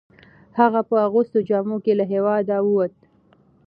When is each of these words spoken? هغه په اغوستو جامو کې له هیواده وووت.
هغه 0.59 0.81
په 0.89 0.95
اغوستو 1.07 1.37
جامو 1.49 1.77
کې 1.83 1.93
له 1.99 2.05
هیواده 2.13 2.55
وووت. 2.61 2.93